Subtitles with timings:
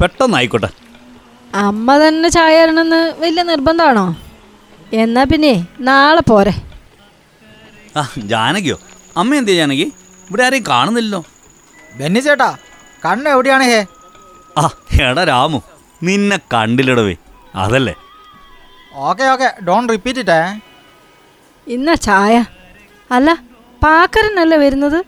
[0.00, 0.70] പെട്ടെന്നായിക്കോട്ടെ.
[1.66, 4.06] അമ്മ തന്നെ ചായ തരണമെന്ന് വലിയ നിർബന്ധമാണോ?
[5.02, 5.54] എന്നാ പിന്നെ
[5.88, 6.54] നാളെ പോരെ.
[7.98, 8.76] ആ ജാനകിയോ?
[9.20, 9.86] അമ്മ എന്തിയാ ജാനകി?
[10.28, 11.20] ഇവിടെ ആരെയും കാണുന്നില്ലല്ലോ.
[11.98, 12.50] ബെന്നി ചേട്ടാ
[13.04, 13.80] കണ്ണ എവിടെയാണ് ഹേ?
[14.60, 14.64] ആ
[15.06, 15.58] എടാ രാമു
[16.08, 17.14] നിന്നെ കണ്ടില്ലടവേ.
[17.62, 17.94] അതല്ലേ?
[19.08, 20.38] ഓക്കെ ഓക്കെ ഡോൺ റിപ്പീറ്റ് ഇട്ടേ.
[21.66, 22.34] ഇന്ന ചായ.
[23.16, 23.28] അല്ല
[23.82, 25.00] പാക്കരനല്ലേ വരുന്നത്?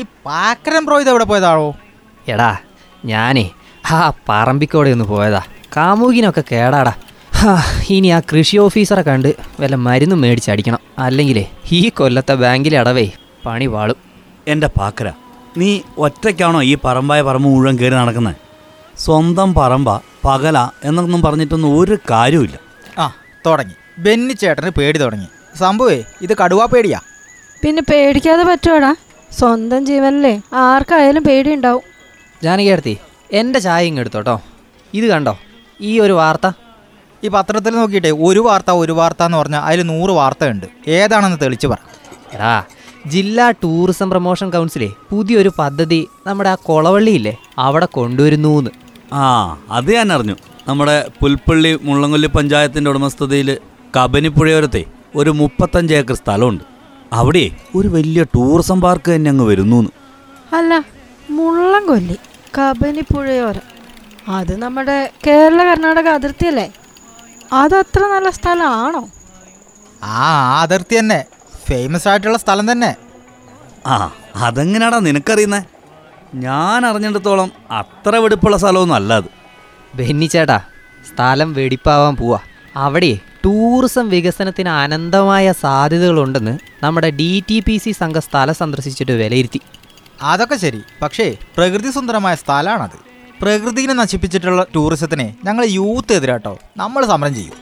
[0.00, 1.66] ഈ പാക്കരൻ ബ്രോ ഇത് എവിടെ പോയതാണോ?
[2.34, 2.50] എടാ
[3.10, 3.44] ഞാനേ
[3.90, 5.42] ആ പറമ്പിക്കോടെ ഒന്ന് പോയതാ.
[5.76, 6.92] കാമുകിനൊക്കെ കേടാടാ.
[7.36, 10.80] ഹാ, ഇനി ആ കൃഷി ഓഫീസറെ കണ്ട് വല്ല മരുന്നും മേടിച്ചടിക്കണം.
[10.98, 13.10] അല്ലെങ്കിലേ ഈ കൊല്ലത്തെ ബാങ്കിലെ അടവേ
[13.46, 13.96] പണി വാളും.
[14.48, 15.12] എന്റെ പാക്കര
[15.56, 18.34] നീ ഒറ്റയ്ക്കാണോ ഈ പറമ്പായ പറമ്പ് മുഴുവൻ കയറി നടക്കുന്നത്
[18.98, 22.58] സ്വന്തം പറമ്പ പകല എന്നൊന്നും പറഞ്ഞിട്ടൊന്നും ഒരു കാര്യമില്ല
[22.98, 23.12] ആ
[23.46, 23.74] തുടങ്ങി.
[23.98, 25.26] ബെന്നി ചേട്ടന് പേടി തുടങ്ങി.
[25.58, 27.00] സംഭവേ ഇത് കടുവാ പേടിയാ.
[27.64, 28.94] പിന്നെ പേടിക്കാതെ പറ്റുവാടാ.
[29.38, 31.82] സ്വന്തം ജീവനല്ലേ ആർക്കായാലും പേടിയുണ്ടാവും.
[32.44, 32.98] ജാനകിയടുത്തി
[33.32, 34.34] എന്റെ ചായ ഇങ്ങ് എടുത്തോട്ടോ
[34.94, 35.38] ഇത് കണ്ടോ?
[35.80, 36.46] ഈ ഒരു വാർത്ത.
[37.24, 40.66] ഈ പത്രത്തിൽ നോക്കിയിട്ടേ ഒരു വാർത്ത ഒരു വാർത്ത എന്ന് പറഞ്ഞാൽ അതിൽ നൂറ് വാർത്തയുണ്ട്.
[40.88, 41.78] ഏതാണെന്ന് തെളിച്ച് പറ.
[42.34, 42.64] എടാ
[43.06, 48.70] ജില്ലാ ടൂറിസം പ്രൊമോഷൻ കൗൺസിലേ പുതിയൊരു പദ്ധതി നമ്മുടെ ആ കൊളവള്ളിയില്ലേ അവിടെ കൊണ്ടുവരുന്നു എന്ന്
[49.12, 49.22] ആ
[49.70, 50.36] അത് ഞാൻ അറിഞ്ഞു.
[50.68, 53.58] നമ്മുടെ പുൽപ്പള്ളി മുള്ളംകൊല്ലി പഞ്ചായത്തിന്റെ ഉടമസ്ഥതയിൽ
[53.96, 56.64] കബനിപ്പുഴയോരത്തെ ഒരു മുപ്പത്തഞ്ച് ഏക്കർ സ്ഥലമുണ്ട്.
[57.12, 59.80] അവിടെ ഒരു വലിയ ടൂറിസം പാർക്ക് തന്നെ അങ്ങ് വരുന്നു
[60.58, 60.84] അല്ല
[61.30, 61.86] മുള്ളം
[62.58, 63.66] കബനിപ്പുഴയോരം.
[64.28, 66.72] അത് നമ്മുടെ കേരള കർണാടക അതിർത്തിയല്ലേ?
[67.52, 69.08] അതത്ര നല്ല സ്ഥലമാണോ?
[70.02, 71.24] ആ ആ അതിർത്തി തന്നെ.
[71.68, 72.96] ഫേമസ് ആയിട്ടുള്ള സ്ഥലം തന്നെ.
[73.86, 75.62] ആ അതെങ്ങനെയാടാ നിനക്കറിയുന്നേ?
[76.34, 79.24] ഞാൻ അറിഞ്ഞിടത്തോളം അത്ര വെടിപ്പുള്ള സ്ഥലമൊന്നും അല്ല അത്.
[79.94, 80.60] ബെന്നിച്ചേട്ടാ
[81.14, 82.38] സ്ഥലം വെടിപ്പാവാൻ പോവാ.
[82.76, 89.60] അവിടെ ടൂറിസം വികസനത്തിന് അനന്തമായ സാധ്യതകളുണ്ടെന്ന് നമ്മുടെ ഡി ടി പി സി സംഘം സ്ഥലം സന്ദർശിച്ചിട്ട് വിലയിരുത്തി.
[90.22, 90.80] അതൊക്കെ ശരി.
[91.02, 92.98] പക്ഷേ പ്രകൃതി സുന്ദരമായ സ്ഥലമാണത്.
[93.42, 96.58] പ്രകൃതിനെ നശിപ്പിച്ചിട്ടുള്ള ടൂറിസത്തിനെ ഞങ്ങൾ യൂത്ത് എതിരാട്ടോ.
[96.76, 97.52] നമ്മൾ സമരം ചെയ്യും.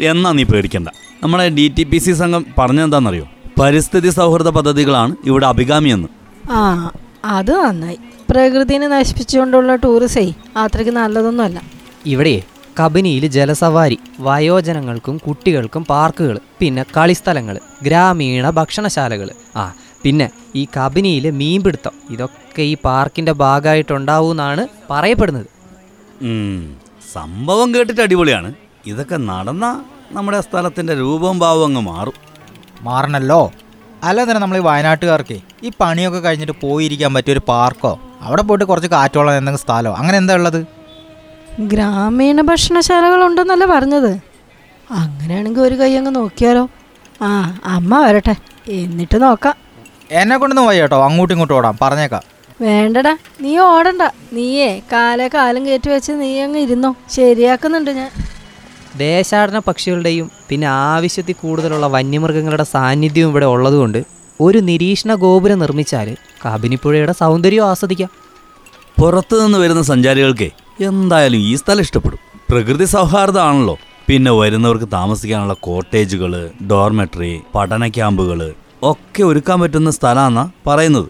[0.00, 0.88] എന്നാ നീ പേടിക്കണ്ട.
[1.22, 3.28] നമ്മളെ ഡി ടി പി സി സംഘം പറഞ്ഞെന്താണെന്നറിയോ
[3.60, 6.08] പരിസ്ഥിതി സൗഹൃദ പദ്ധതികളാണ് ഇവിടെ അഭികാമിയെന്ന്.
[6.50, 6.90] ആ
[7.24, 7.98] അത് നന്നായി.
[8.30, 11.62] പ്രകൃതിനെ നശിപ്പിച്ചുകൊണ്ടുള്ള ടൂറിസേ അത്രയ്ക്ക് നല്ലതൊന്നുമല്ല.
[12.06, 12.42] ഇവിടെ
[12.80, 19.72] കബനിയിൽ ജലസവാരി വയോജനങ്ങൾക്കും കുട്ടികൾക്കും പാർക്കുകൾ പിന്നെ കളിസ്ഥലങ്ങൾ ഗ്രാമീണ ഭക്ഷണശാലകൾ ആ
[20.04, 25.46] പിന്നെ ഈ കബനിയിൽ മീൻപിടുത്തം ഇതൊക്കെ ഈ പാർക്കിന്റെ ഭാഗമായിട്ടുണ്ടാവുമെന്നാണ് പറയപ്പെടുന്നത്.
[27.12, 28.54] സംഭവം കേട്ടിട്ട് അടിപൊളിയാണ്.
[28.86, 32.12] ഇതൊക്കെ നടന്ന നമ്മുടെ സ്ഥലത്തിന്റെ രൂപം ഭാവം അങ്ങ് മാറും.
[32.82, 33.52] മാറണല്ലോ.
[34.02, 38.00] അല്ല തന്നെ നമ്മൾ ഈ വയനാട്ടുകാർക്ക് ഈ പണിയൊക്കെ കഴിഞ്ഞിട്ട് പോയിരിക്കാൻ പറ്റിയ ഒരു പാർക്കോ?
[38.20, 40.66] അവിടെ പോയിട്ട് കുറച്ച് കാറ്റോളം എന്തെങ്കിലും സ്ഥലമോ അങ്ങനെ എന്താ ഉള്ളത്?
[41.60, 44.12] ഗ്രാമീണ ഭക്ഷണശാലകളുണ്ടെന്നല്ലേ പറഞ്ഞത്.
[44.90, 46.68] അങ്ങനെയാണെങ്കിൽ ഒരു കൈ അങ്ങ് നോക്കിയാലോ.
[47.22, 48.34] ആ അമ്മ വരട്ടെ.
[48.68, 49.63] എന്നിട്ട് നോക്കാം.
[50.10, 51.04] എന്നെ കൊണ്ടൊന്നും വയ്യ കേട്ടോ.
[51.04, 51.78] അങ്ങോട്ടും ഇങ്ങോട്ടും ഓടാം.
[51.82, 52.22] പറഞ്ഞേക്കാം.
[52.60, 53.16] വേണ്ടടാ.
[53.40, 54.02] നീ ഓടണ്ട.
[54.32, 56.96] നീയേ കാലേ കാലം കയറ്റി വെച്ച് നീ അങ്ങ് ഇരുന്നോ.
[57.10, 58.10] ശരിയാക്കുന്നുണ്ട് ഞാൻ.
[58.96, 64.04] ദേശാടന പക്ഷികളുടെയും പിന്നെ ആവശ്യത്തിൽ കൂടുതലുള്ള വന്യമൃഗങ്ങളുടെ സാന്നിധ്യവും ഇവിടെ ഉള്ളതുകൊണ്ട്
[64.40, 68.08] ഒരു നിരീക്ഷണ ഗോപുരം നിർമ്മിച്ചാൽ കാബിനിപ്പുഴയുടെ സൗന്ദര്യം ആസ്വദിക്കാം.
[69.00, 70.50] പുറത്തു നിന്ന് വരുന്ന സഞ്ചാരികൾക്ക്
[70.84, 72.18] എന്തായാലും ഈ സ്ഥലം ഇഷ്ടപ്പെടും.
[72.50, 73.78] പ്രകൃതി സൗഹാർദ്ദമാണല്ലോ.
[74.06, 78.54] പിന്നെ വരുന്നവർക്ക് താമസിക്കാനുള്ള കോട്ടേജുകൾ ഡോർമെട്രി പഠന ക്യാമ്പുകൾ
[78.84, 81.08] ഒക്കെ ഒരുക്കാൻ പറ്റുന്ന സ്ഥലമാണ് പറയുന്നത്.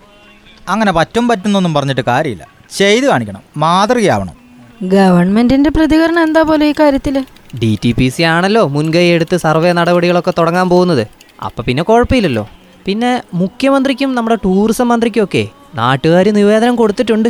[0.69, 2.49] അങ്ങനെ പറ്റും പറ്റുന്നൊന്നും പറഞ്ഞിട്ട് കാര്യമില്ല.
[2.79, 3.43] ചെയ്തു കാണിക്കണം.
[3.57, 4.35] മാതൃകയാവണം.
[4.83, 7.25] ഗവൺമെന്റിന്റെ പ്രതികരണം എന്താ പോലെ ഈ കാര്യത്തിൽ
[7.63, 11.07] ഡി ടി പി സി ആണല്ലോ മുൻകൈ എടുത്ത് സർവേ നടപടികളൊക്കെ തുടങ്ങാൻ പോകുന്നത്.
[11.43, 12.49] അപ്പൊ പിന്നെ കുഴപ്പമില്ലല്ലോ.
[12.87, 17.29] പിന്നെ മുഖ്യമന്ത്രിക്കും നമ്മുടെ ടൂറിസം മന്ത്രിക്കും ഒക്കെ നാട്ടുകാർ നിവേദനം കൊടുത്തിട്ടുണ്ട്.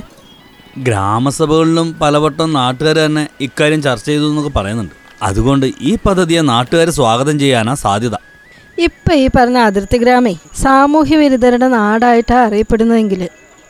[0.78, 4.94] ഗ്രാമസഭകളിലും പലവട്ടം നാട്ടുകാർ തന്നെ ഇക്കാര്യം ചർച്ച ചെയ്തു എന്നൊക്കെ പറയുന്നുണ്ട്.
[5.22, 8.33] അതുകൊണ്ട് ഈ പദ്ധതിയെ നാട്ടുകാർ സ്വാഗതം ചെയ്യാനാ സാധ്യത.
[8.78, 10.32] ഇപ്പൊ ഈ പറഞ്ഞ അതിർത്തി ഗ്രാമേ
[10.62, 13.22] സാമൂഹ്യ വിരുദ്ധരുടെ നാടായിട്ടാണ് അറിയപ്പെടുന്നതെങ്കിൽ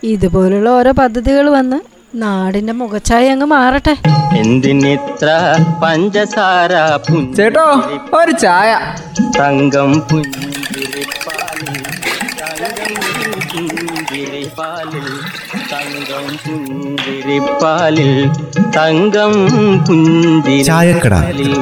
[0.03, 1.79] ഇതുപോലുള്ള ഓരോ പദ്ധതികൾ വന്ന്
[2.23, 3.95] നാടിന്റെ മുഖച്ചായ അങ്ങ് മാറട്ടെ.
[4.39, 5.29] എന്തിനിത്ര
[5.83, 6.73] പഞ്ചസാര
[7.37, 7.67] ചേട്ടോ
[8.19, 8.71] ഒരു ചായ.
[9.39, 11.75] തങ്കം പുഞ്ചിരിപ്പാലിൽ
[12.41, 12.95] തങ്കം
[13.53, 15.09] പുഞ്ചിരിപ്പാലിൽ
[15.73, 18.13] തങ്കം പുഞ്ചിരിപ്പാലിൽ
[18.77, 19.33] തങ്കം
[20.69, 21.15] ചായക്കട.
[21.15, 21.53] പുഞ്ചിരിപ്പാലിൽ